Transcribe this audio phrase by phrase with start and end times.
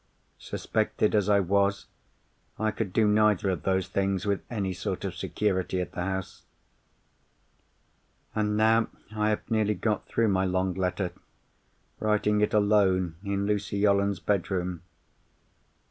[0.39, 1.85] Suspected as I was,
[2.57, 6.41] I could do neither of those things with any sort of security, at the house.
[8.33, 11.11] "And now I have nearly got through my long letter,
[11.99, 14.81] writing it alone in Lucy Yolland's bedroom.